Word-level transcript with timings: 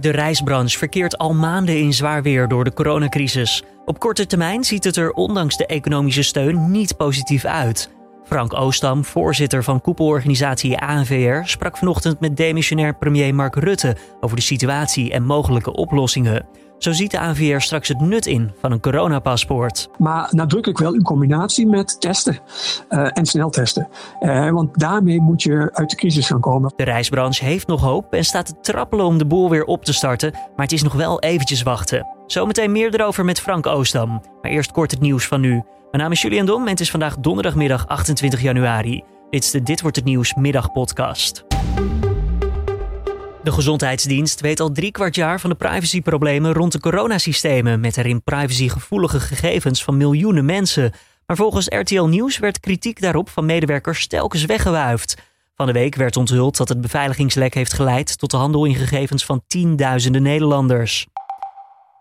De 0.00 0.10
reisbranche 0.10 0.78
verkeert 0.78 1.18
al 1.18 1.34
maanden 1.34 1.78
in 1.78 1.92
zwaar 1.92 2.22
weer 2.22 2.48
door 2.48 2.64
de 2.64 2.72
coronacrisis. 2.72 3.62
Op 3.84 3.98
korte 3.98 4.26
termijn 4.26 4.64
ziet 4.64 4.84
het 4.84 4.96
er 4.96 5.12
ondanks 5.12 5.56
de 5.56 5.66
economische 5.66 6.22
steun 6.22 6.70
niet 6.70 6.96
positief 6.96 7.44
uit. 7.44 7.90
Frank 8.24 8.54
Oostam, 8.54 9.04
voorzitter 9.04 9.64
van 9.64 9.80
koepelorganisatie 9.80 10.78
ANVR, 10.78 11.40
sprak 11.42 11.76
vanochtend 11.76 12.20
met 12.20 12.36
demissionair 12.36 12.96
premier 12.96 13.34
Mark 13.34 13.54
Rutte 13.54 13.96
over 14.20 14.36
de 14.36 14.42
situatie 14.42 15.12
en 15.12 15.24
mogelijke 15.24 15.72
oplossingen. 15.72 16.46
Zo 16.78 16.92
ziet 16.92 17.10
de 17.10 17.20
ANVR 17.20 17.60
straks 17.60 17.88
het 17.88 18.00
nut 18.00 18.26
in 18.26 18.52
van 18.60 18.72
een 18.72 18.80
coronapaspoort. 18.80 19.88
Maar 19.98 20.28
nadrukkelijk 20.30 20.78
wel 20.78 20.94
in 20.94 21.02
combinatie 21.02 21.66
met 21.66 22.00
testen 22.00 22.38
uh, 22.88 23.08
en 23.12 23.26
sneltesten. 23.26 23.88
Uh, 24.20 24.50
want 24.50 24.78
daarmee 24.78 25.20
moet 25.20 25.42
je 25.42 25.70
uit 25.72 25.90
de 25.90 25.96
crisis 25.96 26.26
gaan 26.26 26.40
komen. 26.40 26.72
De 26.76 26.84
reisbranche 26.84 27.44
heeft 27.44 27.66
nog 27.66 27.80
hoop 27.80 28.12
en 28.12 28.24
staat 28.24 28.46
te 28.46 28.54
trappelen 28.60 29.06
om 29.06 29.18
de 29.18 29.26
boel 29.26 29.50
weer 29.50 29.64
op 29.64 29.84
te 29.84 29.92
starten. 29.92 30.32
Maar 30.32 30.64
het 30.64 30.72
is 30.72 30.82
nog 30.82 30.92
wel 30.92 31.20
eventjes 31.20 31.62
wachten. 31.62 32.06
Zometeen 32.26 32.72
meer 32.72 32.94
erover 32.94 33.24
met 33.24 33.40
Frank 33.40 33.66
Oostam. 33.66 34.22
Maar 34.42 34.50
eerst 34.50 34.72
kort 34.72 34.90
het 34.90 35.00
nieuws 35.00 35.26
van 35.26 35.40
nu. 35.40 35.50
Mijn 35.50 36.02
naam 36.02 36.12
is 36.12 36.22
Julian 36.22 36.46
Dom 36.46 36.62
en 36.62 36.70
het 36.70 36.80
is 36.80 36.90
vandaag 36.90 37.16
donderdagmiddag 37.16 37.86
28 37.86 38.40
januari. 38.40 39.02
Dit 39.30 39.44
is 39.44 39.50
de 39.50 39.62
Dit 39.62 39.80
wordt 39.80 39.96
het 39.96 40.04
nieuws 40.04 40.34
middagpodcast. 40.34 41.44
De 43.48 43.54
Gezondheidsdienst 43.54 44.40
weet 44.40 44.60
al 44.60 44.72
drie 44.72 44.90
kwart 44.90 45.14
jaar 45.14 45.40
van 45.40 45.50
de 45.50 45.56
privacyproblemen 45.56 46.52
rond 46.52 46.72
de 46.72 46.80
coronasystemen, 46.80 47.80
met 47.80 47.96
erin 47.96 48.22
privacygevoelige 48.22 49.20
gegevens 49.20 49.84
van 49.84 49.96
miljoenen 49.96 50.44
mensen. 50.44 50.92
Maar 51.26 51.36
volgens 51.36 51.66
RTL 51.66 52.02
Nieuws 52.02 52.38
werd 52.38 52.60
kritiek 52.60 53.00
daarop 53.00 53.28
van 53.28 53.46
medewerkers 53.46 54.06
telkens 54.06 54.44
weggewuifd. 54.44 55.16
Van 55.54 55.66
de 55.66 55.72
week 55.72 55.94
werd 55.94 56.16
onthuld 56.16 56.56
dat 56.56 56.68
het 56.68 56.80
beveiligingslek 56.80 57.54
heeft 57.54 57.72
geleid 57.72 58.18
tot 58.18 58.30
de 58.30 58.36
handel 58.36 58.64
in 58.64 58.74
gegevens 58.74 59.24
van 59.24 59.42
tienduizenden 59.46 60.22
Nederlanders. 60.22 61.06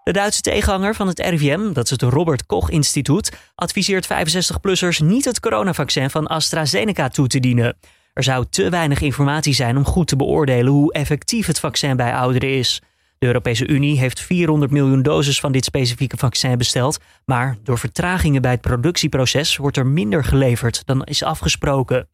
De 0.04 0.12
Duitse 0.12 0.42
tegenhanger 0.42 0.96
van 0.96 1.08
het 1.08 1.20
RIVM, 1.20 1.74
dat 1.74 1.84
is 1.84 1.92
het 1.92 2.02
Robert 2.02 2.46
Koch 2.46 2.70
Instituut, 2.70 3.32
adviseert 3.56 4.08
65-plussers 4.08 4.98
niet 4.98 5.26
het 5.26 5.40
coronavaccin 5.40 6.10
van 6.10 6.28
AstraZeneca 6.28 7.08
toe 7.08 7.28
te 7.28 7.40
dienen. 7.40 7.78
Er 8.18 8.24
zou 8.24 8.46
te 8.50 8.70
weinig 8.70 9.02
informatie 9.02 9.54
zijn 9.54 9.78
om 9.78 9.86
goed 9.86 10.08
te 10.08 10.16
beoordelen 10.16 10.72
hoe 10.72 10.94
effectief 10.94 11.48
het 11.48 11.60
vaccin 11.60 11.96
bij 11.96 12.14
ouderen 12.14 12.58
is. 12.58 12.82
De 13.18 13.26
Europese 13.26 13.68
Unie 13.68 14.00
heeft 14.00 14.20
400 14.20 14.72
miljoen 14.72 15.02
doses 15.02 15.40
van 15.40 15.52
dit 15.52 15.66
specifieke 15.66 16.18
vaccin 16.18 16.58
besteld, 16.58 17.00
maar 17.26 17.58
door 17.64 17.78
vertragingen 17.78 18.42
bij 18.42 18.52
het 18.52 18.62
productieproces 18.62 19.58
wordt 19.58 19.78
er 19.78 19.86
minder 19.88 20.24
geleverd 20.24 20.82
dan 20.86 21.04
is 21.04 21.24
afgesproken. 21.24 22.08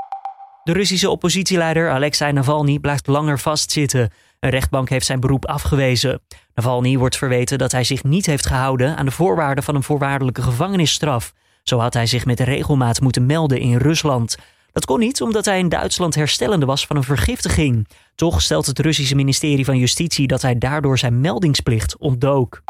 De 0.63 0.73
Russische 0.73 1.09
oppositieleider 1.09 1.91
Alexei 1.91 2.31
Navalny 2.31 2.79
blijft 2.79 3.07
langer 3.07 3.39
vastzitten. 3.39 4.11
Een 4.39 4.49
rechtbank 4.49 4.89
heeft 4.89 5.05
zijn 5.05 5.19
beroep 5.19 5.45
afgewezen. 5.45 6.21
Navalny 6.53 6.97
wordt 6.97 7.17
verweten 7.17 7.57
dat 7.57 7.71
hij 7.71 7.83
zich 7.83 8.03
niet 8.03 8.25
heeft 8.25 8.45
gehouden 8.45 8.97
aan 8.97 9.05
de 9.05 9.11
voorwaarden 9.11 9.63
van 9.63 9.75
een 9.75 9.83
voorwaardelijke 9.83 10.41
gevangenisstraf. 10.41 11.33
Zo 11.63 11.79
had 11.79 11.93
hij 11.93 12.05
zich 12.05 12.25
met 12.25 12.39
regelmaat 12.39 13.01
moeten 13.01 13.25
melden 13.25 13.59
in 13.59 13.77
Rusland. 13.77 14.37
Dat 14.73 14.85
kon 14.85 14.99
niet 14.99 15.21
omdat 15.21 15.45
hij 15.45 15.59
in 15.59 15.69
Duitsland 15.69 16.15
herstellende 16.15 16.65
was 16.65 16.85
van 16.85 16.95
een 16.95 17.03
vergiftiging. 17.03 17.87
Toch 18.15 18.41
stelt 18.41 18.65
het 18.65 18.79
Russische 18.79 19.15
ministerie 19.15 19.65
van 19.65 19.77
Justitie 19.77 20.27
dat 20.27 20.41
hij 20.41 20.57
daardoor 20.57 20.97
zijn 20.97 21.21
meldingsplicht 21.21 21.97
ontdook. 21.97 22.61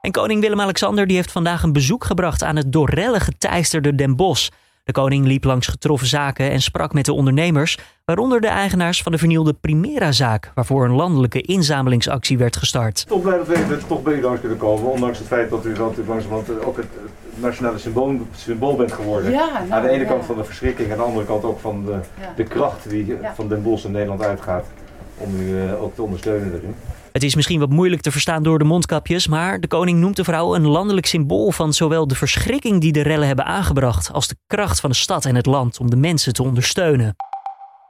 En 0.00 0.10
koning 0.10 0.40
Willem-Alexander 0.40 1.10
heeft 1.10 1.32
vandaag 1.32 1.62
een 1.62 1.72
bezoek 1.72 2.04
gebracht 2.04 2.42
aan 2.42 2.56
het 2.56 2.72
door 2.72 2.90
geteisterde 3.20 3.94
Den 3.94 4.16
Bosch. 4.16 4.48
De 4.84 4.92
koning 4.92 5.26
liep 5.26 5.44
langs 5.44 5.66
getroffen 5.66 6.08
zaken 6.08 6.50
en 6.50 6.62
sprak 6.62 6.92
met 6.92 7.04
de 7.04 7.12
ondernemers, 7.12 7.78
waaronder 8.08 8.40
de 8.40 8.46
eigenaars 8.46 9.02
van 9.02 9.12
de 9.12 9.18
vernielde 9.18 9.52
Primera-zaak, 9.52 10.50
waarvoor 10.54 10.84
een 10.84 10.94
landelijke 10.94 11.40
inzamelingsactie 11.40 12.38
werd 12.38 12.56
gestart. 12.56 13.06
Toch 13.06 13.22
blij 13.22 13.38
dat 13.38 13.46
we 13.46 13.78
toch 13.86 14.02
bij 14.02 14.14
u 14.14 14.22
langs 14.22 14.40
kunnen 14.40 14.58
komen, 14.58 14.90
ondanks 14.90 15.18
het 15.18 15.26
feit 15.26 15.50
dat 15.50 15.64
u 15.66 15.76
langzamerhand 15.76 16.64
ook 16.64 16.76
het 16.76 16.86
nationale 17.34 17.78
symbool, 17.78 18.20
symbool 18.36 18.76
bent 18.76 18.92
geworden. 18.92 19.30
Ja, 19.30 19.48
nou, 19.52 19.72
aan 19.72 19.82
de 19.82 19.88
ene 19.88 20.04
kant 20.04 20.24
van 20.24 20.36
de 20.36 20.44
verschrikking, 20.44 20.90
aan 20.90 20.96
de 20.96 21.02
andere 21.02 21.26
kant 21.26 21.44
ook 21.44 21.60
van 21.60 21.84
de, 21.84 21.98
de 22.36 22.42
kracht 22.42 22.90
die 22.90 23.16
van 23.34 23.48
Den 23.48 23.62
Bosch 23.62 23.84
in 23.84 23.92
Nederland 23.92 24.22
uitgaat 24.22 24.66
om 25.16 25.40
u 25.40 25.44
uh, 25.44 25.82
ook 25.82 25.94
te 25.94 26.02
ondersteunen 26.02 26.54
erin. 26.54 26.74
Het 27.12 27.22
is 27.22 27.34
misschien 27.34 27.60
wat 27.60 27.70
moeilijk 27.70 28.02
te 28.02 28.10
verstaan 28.10 28.42
door 28.42 28.58
de 28.58 28.64
mondkapjes, 28.64 29.26
maar 29.26 29.60
de 29.60 29.68
koning 29.68 29.98
noemt 29.98 30.16
de 30.16 30.24
vrouw 30.24 30.54
een 30.54 30.66
landelijk 30.66 31.06
symbool 31.06 31.50
van 31.50 31.72
zowel 31.72 32.06
de 32.06 32.14
verschrikking 32.14 32.80
die 32.80 32.92
de 32.92 33.02
rellen 33.02 33.26
hebben 33.26 33.44
aangebracht, 33.44 34.12
als 34.12 34.28
de 34.28 34.36
kracht 34.46 34.80
van 34.80 34.90
de 34.90 34.96
stad 34.96 35.24
en 35.24 35.34
het 35.34 35.46
land 35.46 35.80
om 35.80 35.90
de 35.90 35.96
mensen 35.96 36.32
te 36.32 36.42
ondersteunen. 36.42 37.16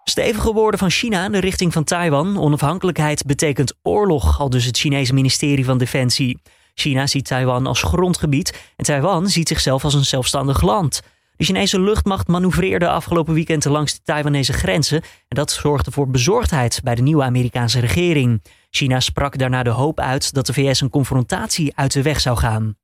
Stevige 0.08 0.52
woorden 0.52 0.78
van 0.78 0.90
China 0.90 1.24
in 1.24 1.32
de 1.32 1.38
richting 1.38 1.72
van 1.72 1.84
Taiwan. 1.84 2.38
Onafhankelijkheid 2.38 3.26
betekent 3.26 3.74
oorlog, 3.82 4.40
al 4.40 4.50
dus 4.50 4.64
het 4.64 4.78
Chinese 4.78 5.14
ministerie 5.14 5.64
van 5.64 5.78
Defensie. 5.78 6.38
China 6.74 7.06
ziet 7.06 7.26
Taiwan 7.26 7.66
als 7.66 7.82
grondgebied 7.82 8.72
en 8.76 8.84
Taiwan 8.84 9.28
ziet 9.28 9.48
zichzelf 9.48 9.84
als 9.84 9.94
een 9.94 10.04
zelfstandig 10.04 10.60
land. 10.60 11.00
De 11.36 11.44
Chinese 11.44 11.80
luchtmacht 11.80 12.28
manoeuvreerde 12.28 12.88
afgelopen 12.88 13.34
weekend 13.34 13.64
langs 13.64 13.92
de 13.92 14.00
Taiwanese 14.04 14.52
grenzen 14.52 15.02
en 15.02 15.36
dat 15.36 15.50
zorgde 15.50 15.90
voor 15.90 16.10
bezorgdheid 16.10 16.80
bij 16.84 16.94
de 16.94 17.02
nieuwe 17.02 17.22
Amerikaanse 17.22 17.80
regering. 17.80 18.42
China 18.70 19.00
sprak 19.00 19.38
daarna 19.38 19.62
de 19.62 19.70
hoop 19.70 20.00
uit 20.00 20.34
dat 20.34 20.46
de 20.46 20.52
VS 20.52 20.80
een 20.80 20.90
confrontatie 20.90 21.76
uit 21.76 21.92
de 21.92 22.02
weg 22.02 22.20
zou 22.20 22.36
gaan. 22.36 22.76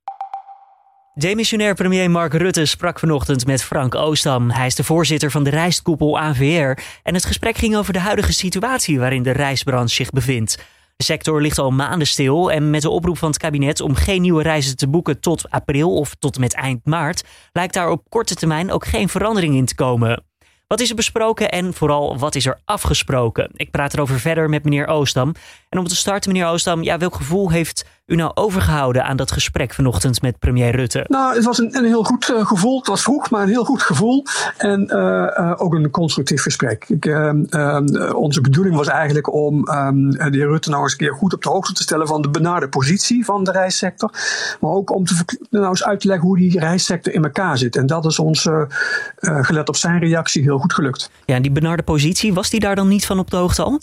Demissionair 1.16 1.74
premier 1.74 2.10
Mark 2.10 2.32
Rutte 2.32 2.66
sprak 2.66 2.98
vanochtend 2.98 3.46
met 3.46 3.62
Frank 3.62 3.94
Oostam. 3.94 4.50
Hij 4.50 4.66
is 4.66 4.74
de 4.74 4.84
voorzitter 4.84 5.30
van 5.30 5.44
de 5.44 5.50
reiskoepel 5.50 6.18
AVR. 6.18 6.82
En 7.02 7.14
het 7.14 7.24
gesprek 7.24 7.56
ging 7.56 7.76
over 7.76 7.92
de 7.92 7.98
huidige 7.98 8.32
situatie 8.32 8.98
waarin 8.98 9.22
de 9.22 9.30
reisbranche 9.30 9.94
zich 9.94 10.10
bevindt. 10.10 10.56
De 10.96 11.04
sector 11.04 11.40
ligt 11.40 11.58
al 11.58 11.70
maanden 11.70 12.06
stil 12.06 12.52
en 12.52 12.70
met 12.70 12.82
de 12.82 12.90
oproep 12.90 13.18
van 13.18 13.28
het 13.28 13.38
kabinet 13.38 13.80
om 13.80 13.94
geen 13.94 14.22
nieuwe 14.22 14.42
reizen 14.42 14.76
te 14.76 14.88
boeken 14.88 15.20
tot 15.20 15.50
april 15.50 15.94
of 15.94 16.14
tot 16.18 16.38
met 16.38 16.54
eind 16.54 16.84
maart, 16.84 17.24
lijkt 17.52 17.74
daar 17.74 17.90
op 17.90 18.04
korte 18.08 18.34
termijn 18.34 18.72
ook 18.72 18.86
geen 18.86 19.08
verandering 19.08 19.54
in 19.54 19.66
te 19.66 19.74
komen. 19.74 20.24
Wat 20.66 20.80
is 20.80 20.90
er 20.90 20.96
besproken 20.96 21.50
en 21.50 21.74
vooral 21.74 22.18
wat 22.18 22.34
is 22.34 22.46
er 22.46 22.60
afgesproken? 22.64 23.50
Ik 23.52 23.70
praat 23.70 23.94
erover 23.94 24.20
verder 24.20 24.48
met 24.48 24.64
meneer 24.64 24.86
Oostam. 24.86 25.34
En 25.68 25.78
om 25.78 25.86
te 25.86 25.96
starten, 25.96 26.32
meneer 26.32 26.48
Oostam, 26.48 26.82
ja, 26.82 26.98
welk 26.98 27.14
gevoel 27.14 27.50
heeft 27.50 27.84
u 28.06 28.14
nou 28.14 28.30
overgehouden 28.34 29.04
aan 29.04 29.16
dat 29.16 29.32
gesprek 29.32 29.74
vanochtend 29.74 30.22
met 30.22 30.38
premier 30.38 30.76
Rutte? 30.76 31.04
Nou, 31.08 31.34
het 31.34 31.44
was 31.44 31.58
een, 31.58 31.76
een 31.76 31.84
heel 31.84 32.04
goed 32.04 32.28
uh, 32.28 32.46
gevoel. 32.46 32.78
Het 32.78 32.86
was 32.86 33.02
vroeg, 33.02 33.30
maar 33.30 33.42
een 33.42 33.48
heel 33.48 33.64
goed 33.64 33.82
gevoel. 33.82 34.24
En 34.56 34.90
uh, 34.92 34.96
uh, 34.96 35.52
ook 35.56 35.74
een 35.74 35.90
constructief 35.90 36.42
gesprek. 36.42 36.84
Ik, 36.88 37.06
ehm, 37.06 37.44
ehm, 37.44 38.12
onze 38.12 38.40
bedoeling 38.40 38.76
was 38.76 38.88
eigenlijk 38.88 39.32
om 39.32 39.66
ehm, 39.66 40.10
de 40.10 40.28
heer 40.30 40.48
Rutte 40.48 40.70
nou 40.70 40.82
eens 40.82 40.92
een 40.92 40.98
keer 40.98 41.14
goed 41.14 41.34
op 41.34 41.42
de 41.42 41.48
hoogte 41.48 41.72
te 41.72 41.82
stellen 41.82 42.06
van 42.06 42.22
de 42.22 42.30
benarde 42.30 42.68
positie 42.68 43.24
van 43.24 43.44
de 43.44 43.50
reissector. 43.50 44.10
Maar 44.60 44.70
ook 44.70 44.94
om 44.94 45.04
te, 45.04 45.14
nou 45.50 45.68
eens 45.68 45.84
uit 45.84 46.00
te 46.00 46.06
leggen 46.06 46.26
hoe 46.26 46.36
die 46.36 46.58
reissector 46.58 47.12
in 47.12 47.24
elkaar 47.24 47.58
zit. 47.58 47.76
En 47.76 47.86
dat 47.86 48.04
is 48.04 48.18
ons, 48.18 48.48
gelet 49.16 49.68
op 49.68 49.76
zijn 49.76 49.98
reactie, 49.98 50.42
heel 50.42 50.58
goed 50.58 50.74
gelukt. 50.74 51.10
Ja, 51.24 51.34
en 51.34 51.42
die 51.42 51.50
benarde 51.50 51.82
positie, 51.82 52.34
was 52.34 52.50
die 52.50 52.60
daar 52.60 52.76
dan 52.76 52.88
niet 52.88 53.06
van 53.06 53.18
op 53.18 53.30
de 53.30 53.36
hoogte 53.36 53.62
al? 53.62 53.80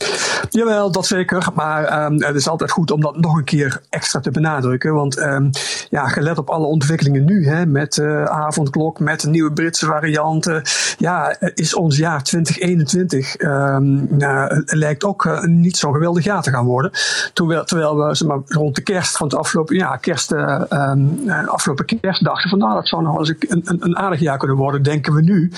Jawel, 0.49 0.91
dat 0.91 1.05
zeker. 1.05 1.47
Maar 1.53 2.11
het 2.11 2.35
is 2.35 2.47
altijd 2.47 2.71
goed 2.71 2.91
om 2.91 3.01
dat 3.01 3.17
nog 3.17 3.37
een 3.37 3.43
keer 3.43 3.81
extra 3.89 4.10
te 4.19 4.31
benadrukken. 4.31 4.93
Want 4.93 5.19
um, 5.19 5.49
ja, 5.89 6.07
gelet 6.07 6.37
op 6.37 6.49
alle 6.49 6.65
ontwikkelingen 6.65 7.25
nu, 7.25 7.47
hè, 7.47 7.65
met 7.65 7.97
uh, 7.97 8.23
avondklok, 8.23 8.99
met 8.99 9.21
de 9.21 9.29
nieuwe 9.29 9.53
Britse 9.53 9.85
varianten, 9.85 10.61
ja, 10.97 11.35
is 11.53 11.75
ons 11.75 11.97
jaar 11.97 12.23
2021 12.23 13.39
um, 13.39 13.49
ehm, 13.49 14.17
nou, 14.17 14.63
lijkt 14.65 15.03
ook 15.03 15.25
uh, 15.25 15.43
niet 15.43 15.77
zo 15.77 15.91
geweldig 15.91 16.23
jaar 16.23 16.41
te 16.41 16.51
gaan 16.51 16.65
worden. 16.65 16.91
Terwijl, 17.33 17.63
terwijl 17.63 17.97
we 17.97 18.25
maar, 18.25 18.39
rond 18.45 18.75
de 18.75 18.81
kerst 18.81 19.17
van 19.17 19.27
het 19.27 19.35
afgelopen, 19.35 19.75
ja, 19.75 19.95
kerst, 19.95 20.31
um, 20.31 21.29
afgelopen 21.45 21.85
van 22.49 22.57
nou, 22.57 22.73
dat 22.73 22.87
zou 22.87 23.03
nog 23.03 23.29
een, 23.29 23.37
een, 23.49 23.77
een 23.79 23.97
aardig 23.97 24.19
jaar 24.19 24.37
kunnen 24.37 24.57
worden, 24.57 24.83
denken 24.83 25.13
we 25.13 25.21
nu 25.21 25.51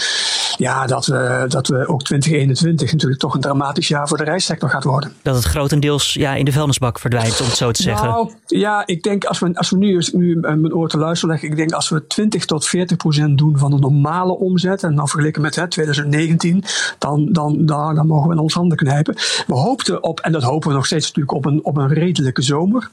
ja, 0.58 0.86
dat, 0.86 1.06
we, 1.06 1.46
dat 1.48 1.68
we 1.68 1.88
ook 1.88 2.04
2021 2.04 2.92
natuurlijk 2.92 3.22
toch 3.22 3.34
een 3.34 3.42
dramatisch 3.42 3.88
jaar 3.88 4.08
voor 4.08 4.18
de 4.18 4.24
reissector 4.24 4.70
gaat 4.70 4.84
worden. 4.84 5.14
Dat 5.22 5.36
het 5.36 5.44
grotendeels 5.44 6.14
ja, 6.14 6.36
in 6.36 6.46
de 6.46 6.52
vuilnisbak 6.52 7.00
verdwijnt, 7.00 7.42
om 7.42 7.46
het 7.46 7.56
zo 7.56 7.72
te 7.72 7.82
zeggen. 7.82 8.08
Nou, 8.08 8.32
ja, 8.48 8.84
ik 8.86 9.04
denk 9.04 9.26
als 9.26 9.40
we, 9.40 9.56
als 9.56 9.70
we 9.70 9.78
nu, 9.78 10.04
nu 10.12 10.36
mijn 10.40 10.74
oor 10.74 10.90
te 10.90 10.98
luisteren 10.98 11.30
leggen, 11.30 11.50
ik 11.50 11.58
denk 11.58 11.72
als 11.72 11.90
we 11.90 12.08
20 12.08 12.46
tot 12.46 12.68
40 12.68 12.98
procent 12.98 13.38
doen 13.38 13.58
van 13.58 13.72
de 13.72 13.80
normale 13.80 14.38
omzet, 14.38 14.84
en 14.84 14.96
dan 14.96 15.08
vergeleken 15.08 15.42
met 15.42 15.56
hè, 15.56 15.68
2019, 15.68 16.64
dan, 16.98 17.32
dan, 17.32 17.66
dan, 17.66 17.96
dan 17.96 18.08
mogen 18.08 18.28
we 18.28 18.34
in 18.34 18.42
ons 18.42 18.54
handen 18.54 18.78
knijpen. 18.78 19.16
We 19.48 19.54
hoopten 19.54 20.04
op, 20.04 20.20
en 20.20 20.32
dat 20.32 20.44
hopen 20.44 20.70
we 20.70 20.76
nog 20.76 20.86
steeds 20.86 21.08
natuurlijk, 21.08 21.36
op 21.36 21.46
een, 21.46 21.64
op 21.64 21.78
een 21.78 21.94
redelijke 21.94 22.42
zomer. 22.42 22.90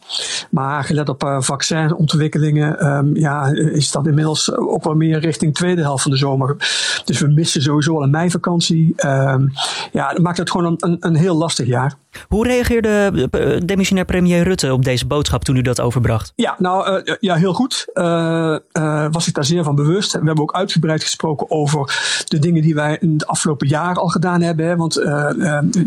Maar 0.50 0.84
gelet 0.84 1.08
op 1.08 1.24
uh, 1.24 1.40
vaccinontwikkelingen, 1.40 2.86
um, 2.86 3.16
ja, 3.16 3.46
is 3.46 3.90
dat 3.90 4.06
inmiddels 4.06 4.56
ook 4.56 4.84
wel 4.84 4.94
meer 4.94 5.18
richting 5.18 5.54
tweede 5.54 5.82
helft 5.82 6.02
van 6.02 6.10
de 6.10 6.16
zomer. 6.16 6.56
Dus 7.04 7.20
we 7.20 7.28
missen 7.28 7.49
sowieso 7.58 7.94
al 7.94 8.02
een 8.02 8.10
meivakantie. 8.10 8.92
Ehm, 8.96 9.46
ja, 9.92 10.12
dat 10.12 10.22
maakt 10.22 10.38
het 10.38 10.50
gewoon 10.50 10.76
een, 10.78 10.96
een, 11.00 11.14
heel 11.14 11.36
lastig 11.36 11.66
jaar. 11.66 11.94
Hoe 12.28 12.46
reageerde 12.46 13.28
uh, 13.32 13.60
demissionair 13.64 14.06
premier 14.06 14.42
Rutte 14.42 14.72
op 14.72 14.84
deze 14.84 15.06
boodschap 15.06 15.44
toen 15.44 15.56
u 15.56 15.62
dat 15.62 15.80
overbracht? 15.80 16.32
Ja, 16.36 16.54
nou 16.58 17.02
ja, 17.20 17.34
heel 17.34 17.54
goed. 17.54 17.86
was 19.12 19.28
ik 19.28 19.34
daar 19.34 19.44
zeer 19.44 19.64
van 19.64 19.74
bewust. 19.74 20.12
We 20.12 20.18
hebben 20.18 20.42
ook 20.42 20.54
uitgebreid 20.54 21.02
gesproken 21.02 21.50
over 21.50 22.22
de 22.24 22.38
dingen 22.38 22.62
die 22.62 22.74
wij 22.74 22.96
in 23.00 23.16
de 23.16 23.26
afgelopen 23.26 23.68
jaren 23.68 24.02
al 24.02 24.08
gedaan 24.08 24.40
hebben. 24.40 24.66
Hè. 24.66 24.76
Want 24.76 24.94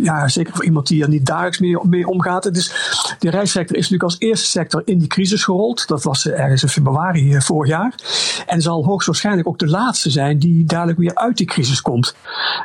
ja, 0.02 0.28
zeker 0.28 0.54
voor 0.56 0.66
iemand 0.66 0.88
die 0.88 1.04
er 1.04 1.10
niet 1.10 1.26
dagelijks 1.26 1.60
mee, 1.60 1.78
mee 1.84 2.08
omgaat. 2.08 2.54
Dus 2.54 2.72
de 3.20 3.30
reissector 3.30 3.76
is 3.78 3.90
natuurlijk 3.90 4.04
als 4.04 4.20
eerste 4.20 4.48
sector 4.48 4.82
in 4.86 5.00
die 5.00 5.08
crisis 5.08 5.44
gerold. 5.44 5.88
Dat 5.88 6.04
was 6.04 6.28
ergens 6.28 6.64
in 6.64 6.70
februari 6.70 7.42
vorig 7.42 7.70
jaar. 7.70 7.94
En 8.46 8.62
zal 8.62 8.86
hoogstwaarschijnlijk 8.86 9.48
ook 9.48 9.60
de 9.60 9.68
laatste 9.68 10.10
zijn 10.10 10.40
die 10.40 10.66
dadelijk 10.66 10.98
weer 10.98 11.16
uit 11.16 11.38
die 11.38 11.48
crisis 11.54 11.82
komt. 11.82 12.16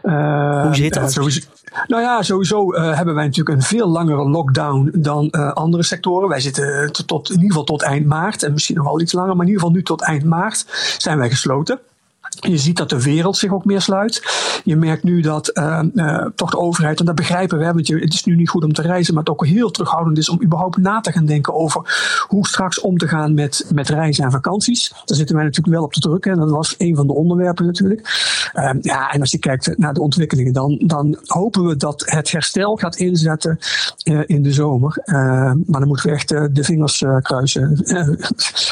Uh, 0.02 0.62
Hoe 0.62 0.74
zit 0.74 0.94
dat? 0.94 1.16
Uh, 1.16 1.26
nou 1.86 2.02
ja, 2.02 2.22
sowieso 2.22 2.74
uh, 2.74 2.96
hebben 2.96 3.14
wij 3.14 3.24
natuurlijk 3.24 3.56
een 3.56 3.64
veel 3.64 3.88
langere 3.88 4.28
lockdown 4.28 4.90
dan 4.94 5.30
andere 5.54 5.82
sectoren. 5.82 6.28
Wij 6.28 6.40
zitten 6.40 6.92
tot, 7.06 7.28
in 7.28 7.34
ieder 7.34 7.48
geval 7.48 7.64
tot 7.64 7.82
eind 7.82 8.06
maart 8.06 8.42
en 8.42 8.52
misschien 8.52 8.76
nog 8.76 8.84
wel 8.84 9.00
iets 9.00 9.12
langer, 9.12 9.36
maar 9.36 9.46
in 9.46 9.52
ieder 9.52 9.60
geval 9.60 9.76
nu 9.76 9.82
tot 9.82 10.02
eind 10.02 10.24
maart 10.24 10.64
zijn 10.98 11.18
wij 11.18 11.30
gesloten. 11.30 11.80
Je 12.40 12.58
ziet 12.58 12.76
dat 12.76 12.90
de 12.90 13.02
wereld 13.02 13.36
zich 13.36 13.52
ook 13.52 13.64
meer 13.64 13.80
sluit. 13.80 14.22
Je 14.64 14.76
merkt 14.76 15.02
nu 15.02 15.20
dat 15.20 15.50
uh, 15.54 15.80
uh, 15.94 16.26
toch 16.34 16.50
de 16.50 16.58
overheid, 16.58 17.00
en 17.00 17.06
dat 17.06 17.14
begrijpen 17.14 17.58
we, 17.58 17.64
want 17.64 17.86
je, 17.86 17.98
het 17.98 18.14
is 18.14 18.24
nu 18.24 18.36
niet 18.36 18.48
goed 18.48 18.64
om 18.64 18.72
te 18.72 18.82
reizen, 18.82 19.14
maar 19.14 19.22
het 19.22 19.32
ook 19.32 19.46
heel 19.46 19.70
terughoudend 19.70 20.18
is 20.18 20.28
om 20.28 20.42
überhaupt 20.42 20.76
na 20.76 21.00
te 21.00 21.12
gaan 21.12 21.26
denken 21.26 21.54
over 21.54 21.82
hoe 22.28 22.46
straks 22.46 22.80
om 22.80 22.98
te 22.98 23.08
gaan 23.08 23.34
met, 23.34 23.70
met 23.74 23.88
reizen 23.88 24.24
en 24.24 24.30
vakanties. 24.30 24.92
Daar 25.04 25.16
zitten 25.16 25.36
wij 25.36 25.44
natuurlijk 25.44 25.76
wel 25.76 25.84
op 25.84 25.92
te 25.92 26.00
drukken 26.00 26.32
en 26.32 26.38
dat 26.38 26.50
was 26.50 26.74
een 26.78 26.96
van 26.96 27.06
de 27.06 27.12
onderwerpen 27.12 27.66
natuurlijk. 27.66 28.00
Uh, 28.54 28.70
ja, 28.80 29.10
en 29.10 29.20
als 29.20 29.30
je 29.30 29.38
kijkt 29.38 29.78
naar 29.78 29.94
de 29.94 30.00
ontwikkelingen, 30.00 30.52
dan, 30.52 30.78
dan 30.86 31.18
hopen 31.26 31.64
we 31.66 31.76
dat 31.76 32.02
het 32.06 32.30
herstel 32.30 32.76
gaat 32.76 32.96
inzetten 32.96 33.58
uh, 34.04 34.20
in 34.26 34.42
de 34.42 34.52
zomer. 34.52 35.02
maar 35.04 35.80
dan 35.80 35.86
moeten 35.86 36.06
we 36.06 36.14
echt 36.14 36.28
de 36.28 36.64
vingers 36.64 37.04
kruisen. 37.22 37.82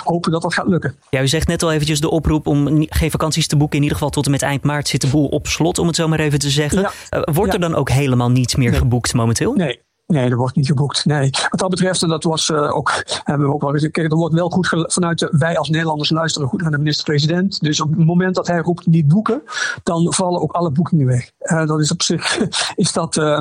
hopen 0.05 0.33
dat 0.33 0.43
dat 0.43 0.55
gaat 0.55 0.67
lukken. 0.67 0.95
Ja, 1.11 1.23
u 1.23 1.29
zegt 1.29 1.47
net 1.47 1.63
al 1.63 1.73
eventjes 1.73 2.01
de 2.01 2.11
oproep 2.11 2.47
om 2.47 2.87
geen 2.89 3.11
vakanties 3.11 3.47
te 3.47 3.56
boeken. 3.57 3.77
In 3.77 3.83
ieder 3.83 3.99
geval 3.99 4.13
tot 4.13 4.25
en 4.25 4.31
met 4.31 4.43
eind 4.43 4.63
maart 4.63 4.89
zit 4.89 5.01
de 5.01 5.07
boel 5.07 5.27
op 5.27 5.47
slot, 5.47 5.79
om 5.79 5.87
het 5.87 5.97
zo 5.97 6.09
maar 6.09 6.21
even 6.21 6.39
te 6.39 6.51
zeggen. 6.51 6.91
Eh, 7.09 7.21
wordt 7.25 7.55
er 7.55 7.61
dan 7.61 7.75
ook 7.75 7.91
helemaal 7.91 8.31
niets 8.31 8.55
meer 8.55 8.75
geboekt 8.75 9.15
momenteel? 9.15 9.55
Nee, 9.55 9.81
Nee, 10.07 10.31
er 10.31 10.37
wordt 10.37 10.57
niet 10.57 10.67
geboekt. 10.67 11.05
Nee. 11.05 11.31
Wat 11.51 11.61
dat 11.61 11.71
betreft, 11.71 12.03
en 12.03 12.09
dat 12.09 12.25
was 12.25 12.49
uh, 12.49 12.77
ook, 12.77 13.05
hebben 13.25 13.47
we 13.47 13.55
ook 13.55 13.61
wel 13.61 13.71
gezegd, 13.71 13.93
kijk, 13.93 14.11
er 14.11 14.17
wordt 14.17 14.35
wel 14.35 14.51
goed 14.51 14.69
vanuit 14.69 15.29
wij 15.31 15.59
als 15.59 15.69
Nederlanders 15.69 16.11
luisteren 16.11 16.49
goed 16.49 16.61
naar 16.61 16.71
de 16.71 16.79
minister-president. 16.79 17.61
Dus 17.61 17.81
op 17.81 17.91
het 17.91 18.07
moment 18.07 18.35
dat 18.35 18.47
hij 18.47 18.59
roept 18.59 18.87
niet 18.87 19.09
boeken, 19.09 19.43
dan 19.83 20.15
vallen 20.15 20.41
ook 20.41 20.53
alle 20.53 20.71
boekingen 20.71 21.07
weg. 21.07 21.31
Uh, 21.41 21.67
dat 21.67 21.81
is 21.81 21.93
op 21.93 22.03
zich, 22.03 22.39
is 22.75 22.93
dat 22.93 23.17
uh, 23.17 23.41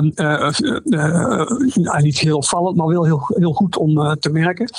niet 2.00 2.18
heel 2.18 2.36
opvallend, 2.36 2.76
maar 2.76 2.86
wel 2.86 3.04
heel, 3.04 3.24
heel 3.28 3.52
goed 3.52 3.76
om 3.76 4.16
te 4.18 4.30
merken. 4.30 4.70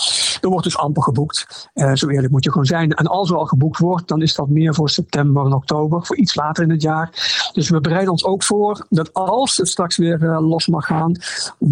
Er 0.41 0.49
wordt 0.49 0.63
dus 0.63 0.77
amper 0.77 1.03
geboekt. 1.03 1.69
zo 1.93 2.07
eerlijk 2.07 2.31
moet 2.31 2.43
je 2.43 2.51
gewoon 2.51 2.65
zijn. 2.65 2.91
En 2.91 3.07
als 3.07 3.29
er 3.29 3.37
al 3.37 3.45
geboekt 3.45 3.79
wordt, 3.79 4.07
dan 4.07 4.21
is 4.21 4.35
dat 4.35 4.49
meer 4.49 4.73
voor 4.73 4.89
september 4.89 5.45
en 5.45 5.53
oktober, 5.53 6.05
voor 6.05 6.17
iets 6.17 6.35
later 6.35 6.63
in 6.63 6.69
het 6.69 6.81
jaar. 6.81 7.09
Dus 7.53 7.69
we 7.69 7.81
bereiden 7.81 8.11
ons 8.11 8.25
ook 8.25 8.43
voor 8.43 8.85
dat 8.89 9.13
als 9.13 9.57
het 9.57 9.67
straks 9.67 9.97
weer 9.97 10.19
los 10.39 10.67
mag 10.67 10.85
gaan, 10.85 11.15